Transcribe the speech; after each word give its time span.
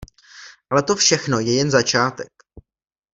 Ale 0.69 0.83
to 0.83 0.95
všechno 0.95 1.39
je 1.39 1.53
jen 1.57 1.71
začátek. 1.71 2.33